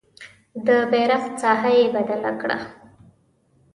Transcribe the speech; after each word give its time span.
د 0.65 0.67
بیرغ 0.91 1.23
ساحه 1.41 1.69
یې 1.77 1.85
بدله 1.95 2.31
کړه. 2.41 2.57